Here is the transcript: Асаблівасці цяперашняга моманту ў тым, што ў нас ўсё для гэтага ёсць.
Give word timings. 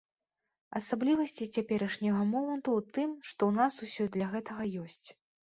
Асаблівасці 0.79 1.47
цяперашняга 1.57 2.23
моманту 2.31 2.69
ў 2.81 2.97
тым, 2.97 3.09
што 3.29 3.41
ў 3.49 3.51
нас 3.61 3.73
ўсё 3.85 4.09
для 4.19 4.25
гэтага 4.35 4.63
ёсць. 4.87 5.07